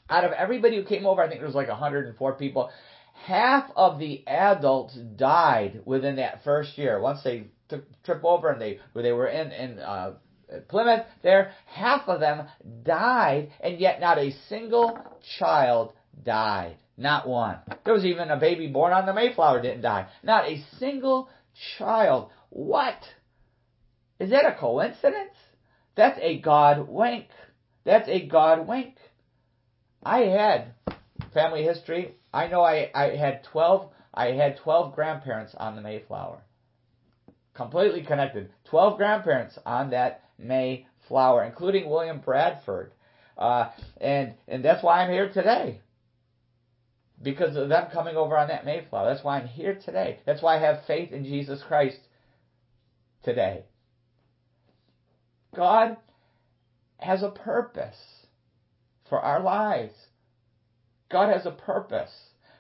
[0.10, 2.70] out of everybody who came over, I think there was like 104 people.
[3.26, 7.00] Half of the adults died within that first year.
[7.00, 10.14] Once they took trip over and they they were in in uh,
[10.68, 12.48] Plymouth, there half of them
[12.84, 15.00] died, and yet not a single
[15.40, 16.78] child died.
[16.98, 17.58] Not one.
[17.86, 20.08] There was even a baby born on the Mayflower didn't die.
[20.24, 21.30] Not a single
[21.78, 22.30] child.
[22.50, 23.00] What?
[24.20, 25.36] Is that a coincidence?
[25.96, 27.28] That's a God wink.
[27.86, 28.98] That's a God wink.
[30.04, 30.74] I had
[31.34, 32.16] family history.
[32.34, 36.42] I know I, I had 12, I had 12 grandparents on the Mayflower.
[37.54, 38.50] Completely connected.
[38.70, 42.92] 12 grandparents on that Mayflower, including William Bradford.
[43.38, 45.82] Uh, and, and that's why I'm here today.
[47.22, 49.14] Because of them coming over on that Mayflower.
[49.14, 50.20] That's why I'm here today.
[50.26, 52.00] That's why I have faith in Jesus Christ
[53.24, 53.66] today.
[55.56, 55.98] God
[56.98, 57.98] has a purpose
[59.10, 59.94] for our lives.
[61.12, 62.12] God has a purpose.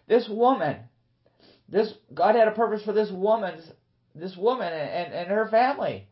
[0.08, 0.78] This woman,
[1.70, 3.64] this God had a purpose for this woman's
[4.14, 6.08] this woman and, and her family.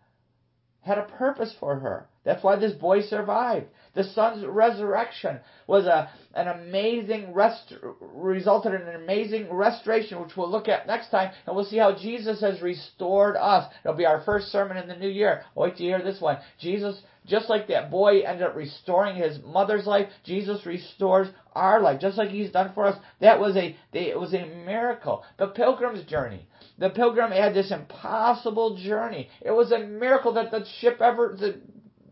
[0.81, 2.08] Had a purpose for her.
[2.25, 3.67] That's why this boy survived.
[3.95, 10.49] The son's resurrection was a, an amazing rest, resulted in an amazing restoration, which we'll
[10.49, 13.71] look at next time, and we'll see how Jesus has restored us.
[13.83, 15.43] It'll be our first sermon in the new year.
[15.55, 16.37] Wait to hear this one.
[16.59, 21.99] Jesus, just like that boy ended up restoring his mother's life, Jesus restores our life,
[21.99, 22.97] just like he's done for us.
[23.21, 25.23] That was a, it was a miracle.
[25.37, 26.47] The pilgrim's journey.
[26.77, 29.29] The pilgrim had this impossible journey.
[29.41, 31.59] It was a miracle that the ship ever, the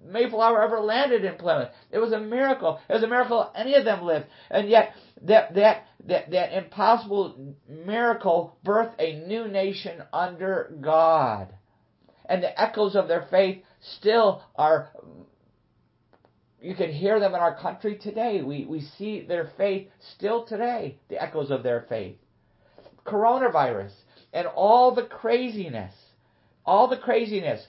[0.08, 1.70] Mayflower ever landed in Plymouth.
[1.92, 2.80] It was a miracle.
[2.90, 4.26] It was a miracle any of them lived.
[4.50, 4.94] And yet
[5.24, 11.54] that that that, that impossible miracle birthed a new nation under God.
[12.30, 13.64] And the echoes of their faith
[13.98, 14.90] still are
[16.62, 18.42] you can hear them in our country today.
[18.42, 22.18] We we see their faith still today, the echoes of their faith.
[23.06, 23.94] Coronavirus
[24.34, 25.94] and all the craziness.
[26.66, 27.66] All the craziness.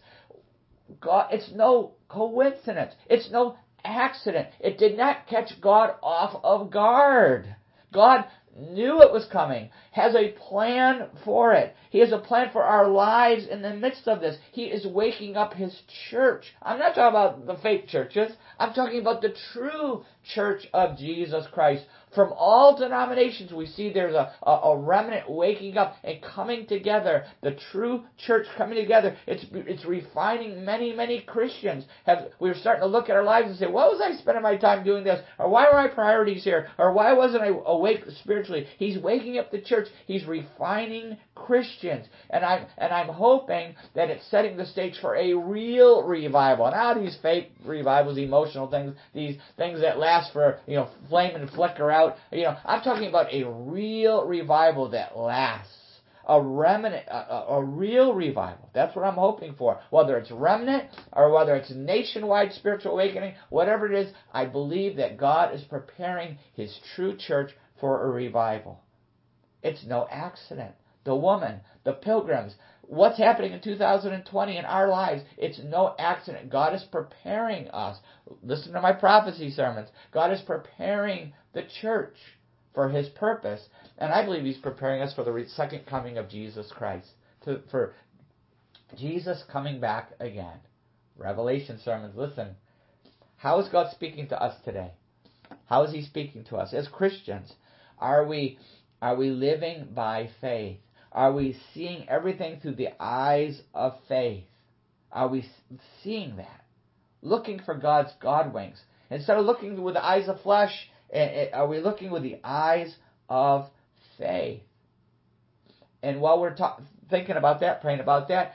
[1.00, 2.94] God, it's no coincidence.
[3.06, 4.48] It's no accident.
[4.60, 7.54] It did not catch God off of guard.
[7.92, 8.24] God
[8.58, 11.74] knew it was coming, has a plan for it.
[11.90, 14.36] He has a plan for our lives in the midst of this.
[14.52, 16.54] He is waking up His church.
[16.62, 18.32] I'm not talking about the fake churches.
[18.58, 24.14] I'm talking about the true church of Jesus Christ from all denominations, we see there's
[24.14, 27.24] a, a, a, remnant waking up and coming together.
[27.42, 29.16] The true church coming together.
[29.26, 31.84] It's it's refining many many Christians.
[32.06, 34.56] Have we're starting to look at our lives and say, what was I spending my
[34.56, 38.66] time doing this, or why were my priorities here, or why wasn't I awake spiritually?
[38.78, 39.88] He's waking up the church.
[40.06, 45.34] He's refining Christians, and I'm and I'm hoping that it's setting the stage for a
[45.34, 46.70] real revival.
[46.70, 51.50] Now these fake revivals, emotional things, these things that last for you know flame and
[51.50, 52.16] flicker out.
[52.32, 55.74] You know, I'm talking about a real revival that lasts.
[56.30, 58.68] A remnant, a, a, real revival.
[58.74, 59.80] That's what I'm hoping for.
[59.88, 65.16] Whether it's remnant or whether it's nationwide spiritual awakening, whatever it is, I believe that
[65.16, 68.82] God is preparing His true church for a revival.
[69.62, 70.74] It's no accident.
[71.04, 72.56] The woman, the pilgrims,
[72.88, 76.50] what's happening in 2020 in our lives, it's no accident.
[76.50, 77.98] God is preparing us.
[78.42, 79.88] Listen to my prophecy sermons.
[80.12, 82.16] God is preparing the church
[82.74, 83.60] for his purpose.
[83.98, 87.08] And I believe he's preparing us for the second coming of Jesus Christ.
[87.44, 87.94] To, for
[88.96, 90.58] Jesus coming back again.
[91.16, 92.16] Revelation sermons.
[92.16, 92.56] Listen.
[93.36, 94.92] How is God speaking to us today?
[95.66, 97.52] How is he speaking to us as Christians?
[97.98, 98.58] Are we
[99.00, 100.78] are we living by faith?
[101.18, 104.44] Are we seeing everything through the eyes of faith?
[105.10, 105.50] Are we
[106.00, 106.64] seeing that?
[107.22, 108.80] Looking for God's God winks.
[109.10, 110.70] Instead of looking with the eyes of flesh,
[111.12, 112.94] eh, eh, are we looking with the eyes
[113.28, 113.68] of
[114.16, 114.62] faith?
[116.04, 116.78] And while we're ta-
[117.10, 118.52] thinking about that, praying about that,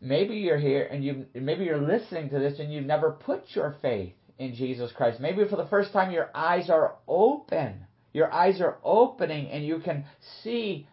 [0.00, 3.76] maybe you're here and you maybe you're listening to this and you've never put your
[3.82, 5.20] faith in Jesus Christ.
[5.20, 7.84] Maybe for the first time your eyes are open.
[8.14, 10.06] Your eyes are opening and you can
[10.42, 10.88] see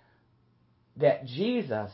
[1.01, 1.91] that Jesus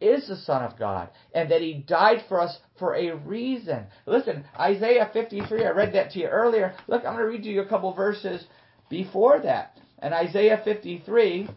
[0.00, 3.86] is the Son of God and that He died for us for a reason.
[4.06, 6.74] Listen, Isaiah 53, I read that to you earlier.
[6.88, 8.44] Look, I'm going to read you a couple verses
[8.88, 9.76] before that.
[9.98, 11.48] And Isaiah 53,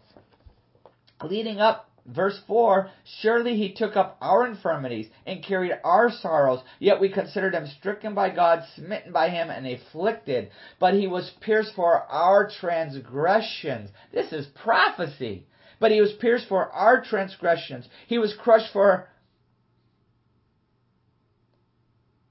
[1.23, 2.89] leading up Verse 4
[3.21, 8.13] Surely he took up our infirmities and carried our sorrows, yet we considered him stricken
[8.13, 10.51] by God, smitten by him, and afflicted.
[10.79, 13.89] But he was pierced for our transgressions.
[14.11, 15.45] This is prophecy.
[15.83, 19.09] But he was pierced for our transgressions, he was crushed for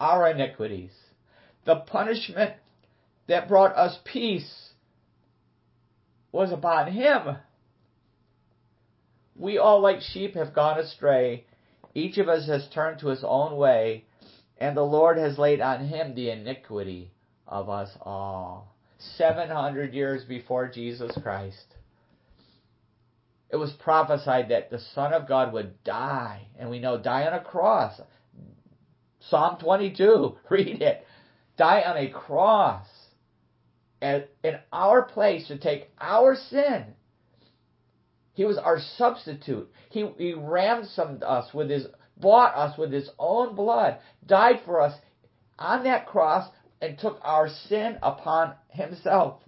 [0.00, 0.92] our iniquities.
[1.66, 2.54] The punishment
[3.26, 4.70] that brought us peace
[6.32, 7.36] was upon him
[9.36, 11.44] we all, like sheep, have gone astray.
[11.94, 14.06] Each of us has turned to his own way,
[14.56, 17.10] and the Lord has laid on him the iniquity
[17.46, 18.74] of us all.
[19.18, 21.74] 700 years before Jesus Christ.
[23.52, 27.34] It was prophesied that the Son of God would die, and we know die on
[27.34, 28.00] a cross.
[29.20, 31.06] Psalm 22, read it.
[31.58, 32.86] Die on a cross
[34.00, 34.24] in
[34.72, 36.94] our place to take our sin
[38.34, 39.70] he was our substitute.
[39.90, 41.86] He, he ransomed us with his,
[42.16, 44.94] bought us with his own blood, died for us
[45.58, 46.48] on that cross,
[46.80, 49.42] and took our sin upon himself.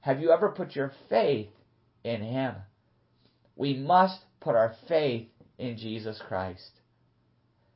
[0.00, 1.48] Have you ever put your faith
[2.08, 2.54] in him?
[3.56, 5.28] We must put our faith
[5.58, 6.70] in Jesus Christ.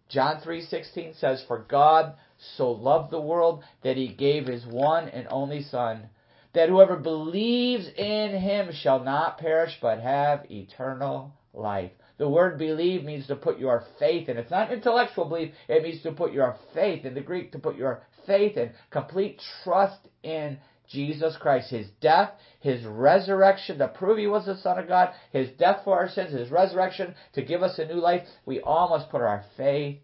[0.08, 5.26] John 3:16 says for God so loved the world that he gave his one and
[5.30, 6.10] only son
[6.52, 11.92] that whoever believes in him shall not perish but have eternal life.
[12.18, 14.36] The word believe means to put your faith in.
[14.36, 17.76] It's not intellectual belief, it means to put your faith in the Greek, to put
[17.76, 20.58] your faith in, complete trust in
[20.88, 25.48] Jesus Christ, his death, his resurrection to prove he was the Son of God, his
[25.58, 28.22] death for our sins, his resurrection to give us a new life.
[28.44, 29.98] We all must put our faith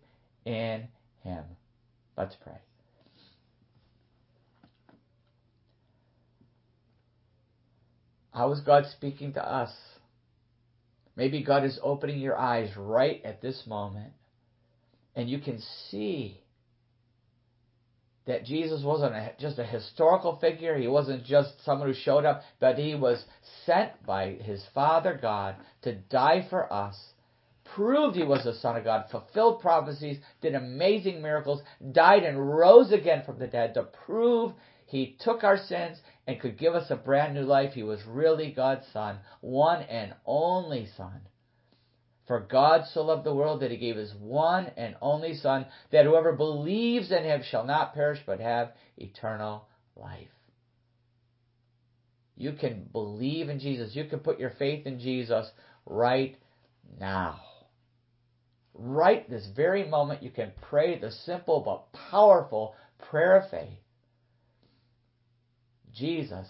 [0.45, 0.89] in
[1.23, 1.45] him.
[2.17, 2.59] Let's pray.
[8.33, 9.73] How is God speaking to us?
[11.17, 14.13] Maybe God is opening your eyes right at this moment,
[15.17, 15.61] and you can
[15.91, 16.41] see
[18.29, 20.77] that Jesus wasn't a, just a historical figure.
[20.77, 23.25] He wasn't just someone who showed up, but he was
[23.65, 26.97] sent by his Father God to die for us,
[27.75, 31.63] proved he was the Son of God, fulfilled prophecies, did amazing miracles,
[31.93, 34.53] died and rose again from the dead to prove
[34.87, 37.73] he took our sins and could give us a brand new life.
[37.73, 41.21] He was really God's Son, one and only Son.
[42.29, 46.05] For God so loved the world that he gave his one and only Son, that
[46.05, 49.67] whoever believes in him shall not perish but have eternal
[49.97, 50.29] life.
[52.37, 53.97] You can believe in Jesus.
[53.97, 55.51] You can put your faith in Jesus
[55.87, 56.37] right
[57.01, 57.41] now.
[58.75, 62.75] Right this very moment, you can pray the simple but powerful
[63.11, 63.81] prayer of faith.
[65.95, 66.47] Jesus,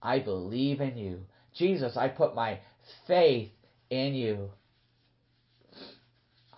[0.00, 1.26] I believe in you.
[1.54, 2.60] Jesus, I put my
[3.08, 3.50] faith
[3.90, 4.50] in you.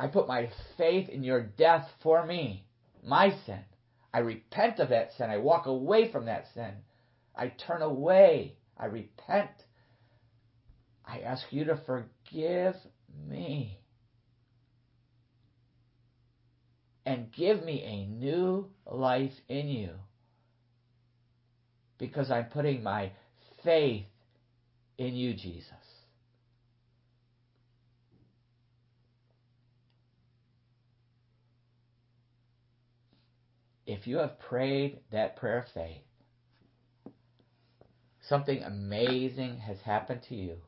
[0.01, 0.49] I put my
[0.79, 2.65] faith in your death for me,
[3.05, 3.61] my sin.
[4.15, 5.29] I repent of that sin.
[5.29, 6.73] I walk away from that sin.
[7.37, 8.57] I turn away.
[8.79, 9.51] I repent.
[11.05, 12.77] I ask you to forgive
[13.29, 13.79] me.
[17.05, 19.91] And give me a new life in you
[21.99, 23.13] because I'm putting my
[23.63, 24.07] faith
[24.97, 25.67] in you, Jesus.
[33.91, 36.05] If you have prayed that prayer of faith,
[38.29, 40.59] something amazing has happened to you.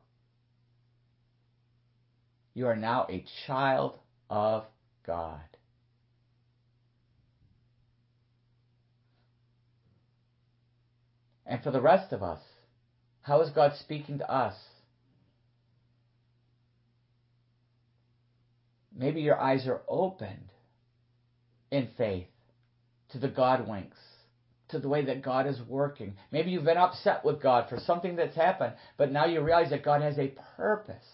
[2.53, 3.97] You are now a child
[4.29, 4.65] of
[5.07, 5.39] God.
[11.45, 12.41] And for the rest of us,
[13.21, 14.55] how is God speaking to us?
[18.93, 20.49] Maybe your eyes are opened
[21.71, 22.27] in faith
[23.13, 23.97] to the God winks,
[24.69, 26.15] to the way that God is working.
[26.31, 29.85] Maybe you've been upset with God for something that's happened, but now you realize that
[29.85, 31.05] God has a purpose,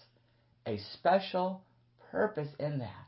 [0.66, 1.62] a special
[2.10, 3.06] purpose in that.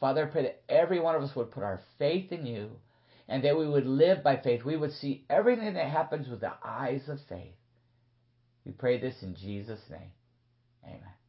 [0.00, 2.70] Father, I pray that every one of us would put our faith in you,
[3.28, 4.64] and that we would live by faith.
[4.64, 7.54] We would see everything that happens with the eyes of faith.
[8.66, 10.10] We pray this in Jesus' name.
[10.84, 11.21] Amen.